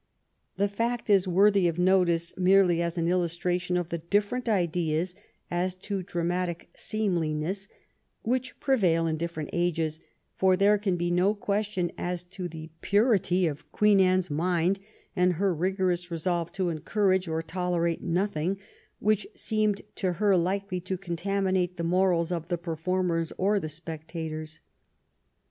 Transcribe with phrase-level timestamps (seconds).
[0.57, 5.15] The fact is worthy of notice merely as an illustration of the different ideas
[5.51, 7.67] as to dramatic seemliness
[8.23, 9.99] which prevail in different ages,
[10.33, 14.79] for there can be no question as to the purity of Queen Anne's mind,
[15.15, 18.57] and her rigorous resolve to encourage or tolerate nothihg
[18.97, 24.61] which seemed to her likely to contaminate the morals of the performers or the spectators.